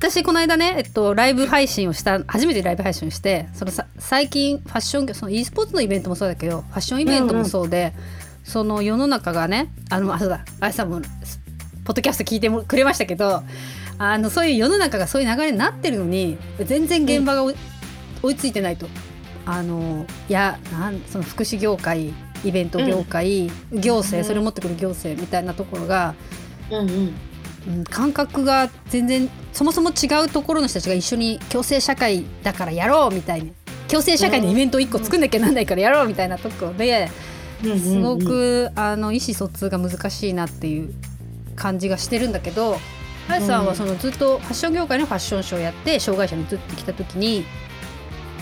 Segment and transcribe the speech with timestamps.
[0.00, 7.92] 私この間ね、えっと、ライブ配信をした初めてライブ配信をしてそのさ最近ファッションその e スポーツのイベントもそうだけどファッションイベントもそうで、
[8.42, 11.02] その世の中がねあのあそうだあやさんも
[11.84, 13.42] ポッドキャスト聞いてもくれましたけど
[13.98, 17.54] あのそういう世の中がそういう流れになってるのに全然現場が追い
[18.22, 18.86] 追いついてないと。
[19.44, 26.14] あのいやなんその福祉業界イベント業界、行政それを持ってくる行政みたいなところが、
[26.70, 27.14] うんうん
[27.68, 33.52] うん、感覚が全然そもそも違うところの人たちが一緒に共生社会だからやろうみたいに。
[33.88, 37.08] 共生社会のイベントを1個作んなきゃなんないからやろうみたいなところで
[37.60, 40.94] すごくあの意思疎通が難しいなっていう
[41.56, 42.78] 感じがしてるんだけど
[43.26, 47.44] 林さんはそのずっとファッション業界のファッションショーやって障害者に移ってきた時に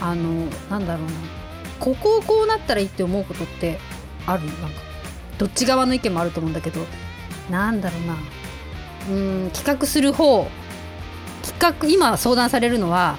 [0.00, 1.12] あのなんだろうな。
[1.78, 3.78] ここをこうなったらいいって思うことって
[4.26, 4.46] ある？
[4.46, 4.80] なんか
[5.38, 6.80] どっち側の意見もあると思うんだけど
[7.50, 8.16] なんだろうな
[9.08, 10.48] うん企画する方
[11.42, 13.16] 企画今相談されるのは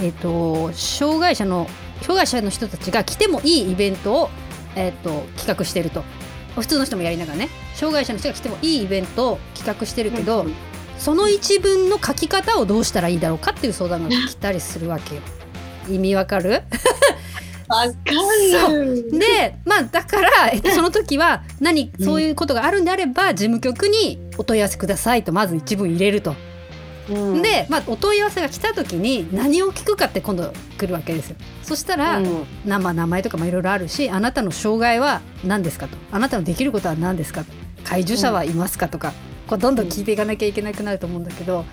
[0.00, 1.68] えっ、と障害者の
[2.02, 4.30] 障害者の人たちが来てもいいイベントを、
[4.76, 6.02] えっと企画してると。
[6.56, 7.48] 普通の人もやりながらね。
[7.74, 10.54] 障害者の人が来てもいいイベントを企画してるけど、うん。
[10.98, 15.22] その一文の書き方をどうしたらいいだろうかっていう相談が来たりするわけよ。
[15.88, 16.62] 意味わかる？
[17.68, 19.10] わかる。
[19.10, 26.34] でまあだから、えっと、その時は何そういうことがあるんであれば事務局にお問い合わせくださいとまず一文入れると。
[27.10, 27.42] うん。
[27.42, 31.36] で、まあ、お問い合わせが来た時に何を聞くかって今度来るわけですよ。
[31.62, 32.46] そしたら、うん。
[32.64, 35.96] 名前とかもいろいろあるしあなたの障害は何ですかと。
[36.12, 37.52] あなたのできることは何ですかと。
[37.84, 39.12] 介助者はいますかとか、
[39.46, 41.66] こうどんどん聞いていかなきゃいけなくなると思うんだけど、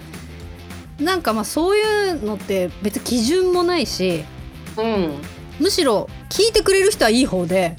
[1.01, 4.23] なんかまあそういうのって別に基準もないし
[4.77, 5.15] うん
[5.61, 7.77] むしろ聞いてくれる人はいい方で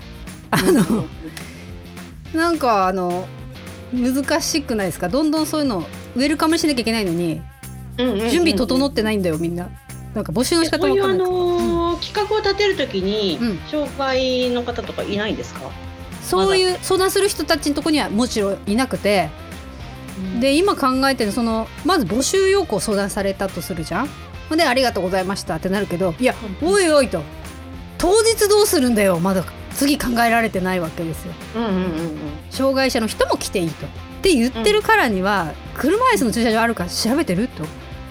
[0.51, 1.05] あの、
[2.33, 3.27] なんかあの
[3.93, 5.09] 難しくないですか？
[5.09, 5.85] どんどんそういうの
[6.17, 7.43] ウェルカムしなきゃいけないのに
[7.97, 9.69] 準備整ってないんだよみんな。
[10.15, 13.59] なんか募集の仕方そういうあのー企画を立てるときに、うん。
[13.71, 15.61] 障害の方とかいないんですか、
[16.23, 19.31] そういう相談する人たちのとこにはもちろんいなくて
[20.41, 24.09] で今考えてるそのまず募集要項を相談されたとするじゃん？
[24.57, 26.69] で「ありがとうございました」ってなるけどいやうん。
[26.69, 27.23] おいおいと
[28.03, 29.21] 当日どうするんだよ。
[29.21, 31.33] まだ次考えられてないわけですよ。
[31.55, 32.19] うんうんうんうん。
[32.51, 33.87] 障害者の人も来ていいと。
[33.87, 33.89] っ
[34.23, 37.63] て言ってるからには、車椅子の駐車場あるか調べてると。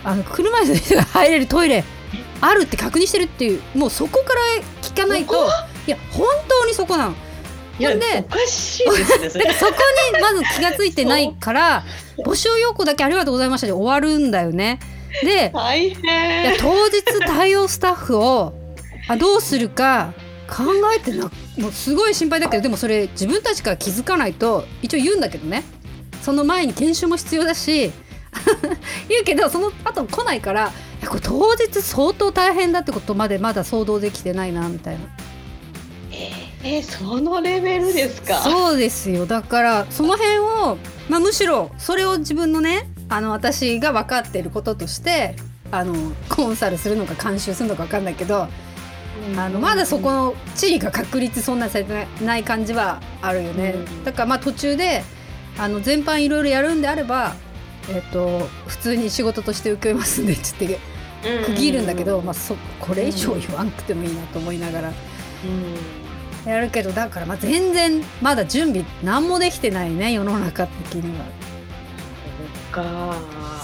[0.06, 1.84] あの車椅子の人が入れるトイレ。
[2.40, 4.41] あるって確認してるっていうもうそこから
[4.81, 5.34] 聞かないと。
[5.85, 7.16] いや本当にそこなの。
[7.78, 9.72] いやほんでおかしいですね そこ
[10.13, 11.84] にまず気がついてないから
[12.24, 14.80] 募集要項だけありがとうございましたで終わるんだよね。
[15.24, 15.51] で
[16.59, 18.53] 当日対応スタッフを
[19.14, 20.14] あどうするか
[20.50, 20.64] 考
[20.96, 25.64] えてなもうすごい心配だけどでもそれ自分たちから気づかないと一応言うんだけどね。
[26.22, 27.92] その前に研修も必要だし
[29.10, 30.72] 言うけどその後来ないから
[31.08, 35.02] これ当日相当大変だってことまでまだ想像できてないなみたいな。
[36.12, 38.36] えーそのレベルですか？
[38.44, 39.26] そうですよ。
[39.26, 40.78] だからその辺を、
[41.10, 45.36] まあ、むしろそれを自分のねあの私が分かっていることとして
[45.72, 45.96] あの
[46.30, 48.48] コンサルするのか監修するのか分かんないけど
[49.38, 54.04] あのまだそこの地位が確立そんなにされてない感じはあるよね、うん。
[54.04, 55.04] だからまあ途中で
[55.58, 57.36] あの全般いろいろやるんであれば、
[57.90, 60.80] えっと普通に仕事として請けますんでって
[61.46, 64.90] 区切るんだけど、まあ、そこれ以上言わんくてもいいなと思いながら。
[64.90, 64.92] う
[66.48, 66.52] ん。
[66.52, 71.26] やるけどだからまあ全然まだ準備何もできてないね世の中的には。
[72.74, 73.16] そっか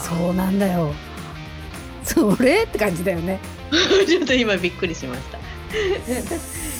[0.03, 0.93] そうなんだよ。
[2.03, 2.63] それ？
[2.63, 3.39] って感じだよね
[4.07, 5.37] ちょっと今びっくりしました。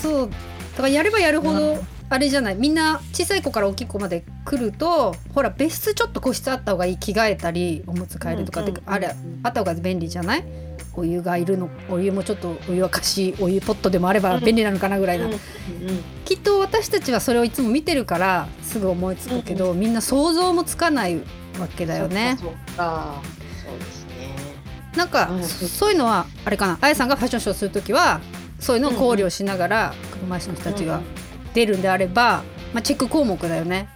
[0.01, 2.55] そうだからやればやるほどあれじゃない。
[2.55, 9.07] みんな小さい子から大きい子まで来るとほら別室ちょっと個室あった方がいい着替えたりおむつ替えるとかって、あれ
[9.43, 10.43] あった方が便利じゃない？
[10.93, 15.39] お湯がいるのお湯もちょっとお湯沸かしお湯ポットでもあれば便利なのかなぐらいな、うんうん
[16.25, 21.17] きっと私たちはそれをいつも見てるからすぐ思いつくけど、みんな想像もつかない
[21.59, 22.37] わけだよね。
[22.39, 23.21] そっか。
[23.65, 24.06] そうですね
[24.97, 25.43] なんか、うん。
[25.43, 26.77] そそういうのはあれかな。
[26.81, 28.19] あやさんがファッションショーする時は
[28.59, 31.01] そういうのを考慮しながら車椅子の人たちが
[31.53, 33.89] 出るんであれば、まあ、チェック項目だよね。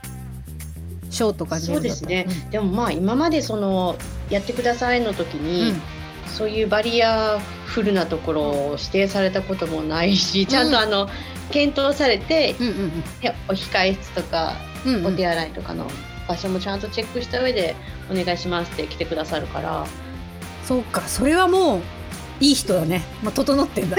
[1.10, 3.98] ショーとかにそうですね、でもまあ今までその
[4.30, 5.44] やってくださいの時うん。
[5.44, 5.74] に、
[6.26, 11.10] そういうバリアフルなところを指定されたこともないし、ちゃんとあの
[11.52, 12.92] 検討されて、うんうんうん。
[13.22, 14.54] やお控え室とか
[14.86, 15.06] うんうん。
[15.08, 15.86] お手洗いとかの
[16.30, 17.76] 場所もちゃんとチェックした上で
[18.10, 19.86] お願いしますって来てくださるから、
[20.72, 21.82] そうかそれはもう
[22.40, 23.98] いい人だね、まあ、整ってんだ。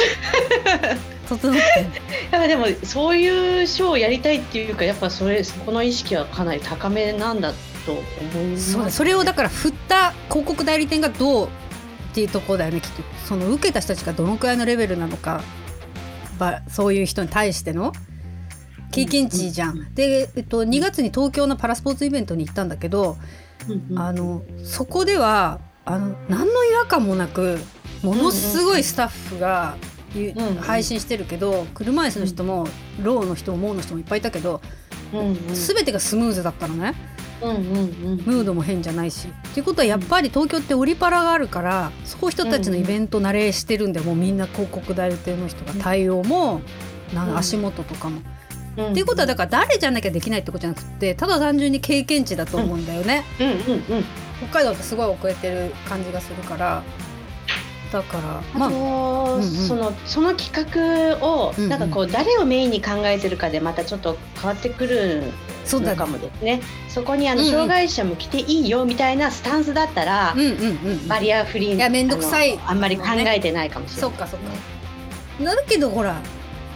[1.28, 2.30] 整ってん。
[2.30, 7.52] だでもそういうショーをやりたいっていうかやっぱそれこの意識はかなり高めなんだ
[7.84, 8.02] と思
[8.42, 8.72] います。
[8.72, 11.48] そそれをだから振った広告代理店がどうっ
[12.14, 13.02] ていうところだよねきっと。
[13.28, 15.42] その受けた人たちがどのくらいのレベルなのか
[16.38, 17.92] ばそういう人に対しての
[18.92, 19.92] 経験値じゃん。
[19.92, 23.18] で、えっと、2月に東京のパラスポーツイベントに行ったんだけど、
[23.68, 23.98] うんうん。
[23.98, 27.58] あのそこではあの何の違和感もなく
[28.02, 29.76] ものすごいスタッフが、
[30.14, 32.66] ゆうんうん配信してるけど車椅子の人も
[33.02, 34.60] ローの人もモーの人もいっぱいいたけど、
[35.12, 35.36] うんうん。
[35.54, 36.94] 全てがスムーズだったのね。
[37.40, 38.22] うんうんうん。
[38.24, 39.28] ムードも変じゃないし。
[39.28, 46.60] っていうことはやっぱり東京ってオリパラがあるからそこ人たちのイベント慣れしてるんでもうみんな広告代理店の人が対応も、
[47.14, 48.18] なん足元とかも。
[48.18, 48.22] うん
[48.74, 53.22] っていうことはだから誰じゃなきゃできないってことじゃなくてただ単純に経験値だと思うんだよね。
[53.38, 54.04] うんうんうん
[54.48, 56.82] 北海道ってすごい遅れてる感じがするから
[57.92, 58.22] だから
[58.58, 58.76] まああと、
[59.36, 59.44] うんうん。
[59.44, 60.70] そのその企
[61.20, 61.68] 画をうんうん。
[61.68, 65.24] なんかこう誰をメインに考えてるかでまたちょっと変わってくる
[65.64, 66.60] そのかもですね。
[66.88, 67.52] そこにあのうんうん。
[67.52, 70.48] 障害者も来ていいよみたいなスタンスだったら、うんうんう
[70.94, 72.58] んバリアフリーいやめんどくさい。
[72.66, 74.10] あんまり考えてないかもしれない。
[74.10, 75.44] そっかそっか。
[75.44, 76.16] だけどほら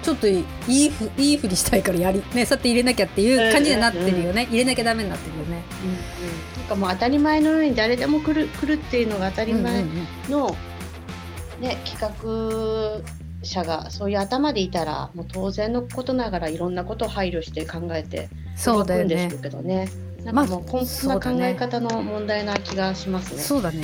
[0.06, 0.38] ちょっとい
[0.68, 5.64] いふいいふりしたいからやり ねそうやって入れなきゃっていう感じになってるよね、入れなきゃダメになってるよね。
[5.82, 5.96] うんうん。
[6.58, 9.84] なんかもう当たり前のように誰でも来る来るっていうのが当たり前
[10.28, 10.56] の、
[11.60, 13.02] ね、企画
[13.42, 19.88] 者がそういう頭でいたらもう当然のことながらいろんなことを配慮して考えてそうだよね動くんでしょうけどね。
[20.24, 23.42] なんまあかもう根本な考え方の問題な気がしますね。
[23.42, 23.82] そうだね。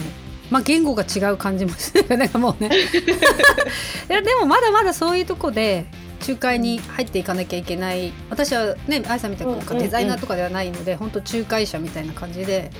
[0.51, 2.71] まあ言語が違う感じもしてる なんかもうね。
[4.09, 5.87] いやでもまだまだそういうとこで
[6.27, 8.13] 仲介に入っていかなきゃいけない。
[8.31, 12.71] 私はね愛さんみたいなデザイナーとかではないので、本当仲介者みたいな感じで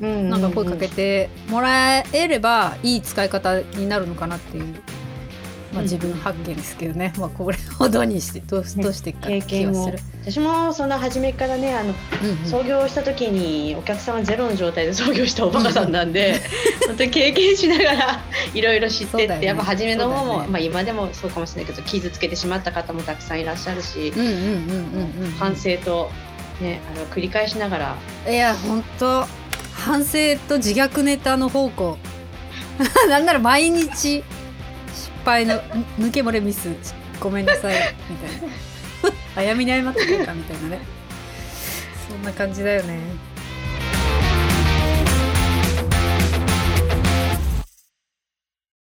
[0.00, 4.74] なんか声かけてもらえればいい使い方になるのかなっていう、
[5.72, 5.82] まあ、うん。
[5.82, 9.40] 自分発見ですけどね、まあ、これをどうにしてどうどうしていくか経。
[9.42, 9.92] 験を。
[10.22, 12.46] 私もその初めからねあのうんうん。
[12.46, 16.40] 創業した時にお客さんはゼロの状態で創業したおバカさんなんで
[16.86, 18.20] 本当に経験しながら
[18.54, 19.46] いろいろ知ってって、ね。
[19.46, 20.48] やっぱ初めの方も、ね。
[20.48, 25.34] まあ、今でもそうかもしれないけど傷つけてしまった方もたくさんいらっしゃるし、うんうんうんうんうん。
[25.38, 26.10] 反省と、
[26.60, 27.96] ね、あの繰り返しながら。
[28.28, 29.26] いや本当
[29.72, 31.98] 反省と自虐ネタの方向。
[33.08, 34.24] なんなら毎日
[35.24, 35.54] ぱいの
[35.98, 36.68] 抜け漏れミス。
[37.20, 37.94] ごめんなさい。
[38.08, 38.48] みたいな。
[39.34, 40.34] 早めに謝ってくれた。
[40.34, 40.80] みたいなね。
[42.08, 43.29] そんな感じだよね。